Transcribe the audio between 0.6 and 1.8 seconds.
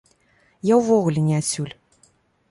Я ўвогуле не адсюль.